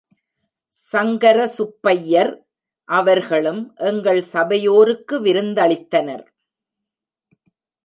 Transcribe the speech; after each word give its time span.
சங்கர 0.75 1.39
சுப்பய்யர் 1.57 2.31
அவர்களும் 2.89 3.61
எங்கள் 3.89 4.21
சபையோருக்கு 4.33 5.17
விருந்தளித்தனர். 5.21 6.25